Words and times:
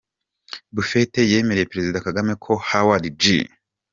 Buffett 0.73 1.13
yemereye 1.31 1.69
Perezida 1.71 2.03
Kagame 2.05 2.33
ko 2.43 2.51
Howard 2.69 3.05
G. 3.21 3.23